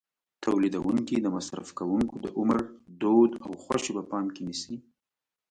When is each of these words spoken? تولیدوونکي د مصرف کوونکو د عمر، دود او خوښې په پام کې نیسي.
تولیدوونکي 0.43 1.15
د 1.21 1.27
مصرف 1.35 1.67
کوونکو 1.79 2.15
د 2.23 2.25
عمر، 2.39 2.59
دود 3.01 3.31
او 3.45 3.51
خوښې 3.63 3.91
په 3.97 4.03
پام 4.11 4.25
کې 4.33 4.41
نیسي. 4.47 4.75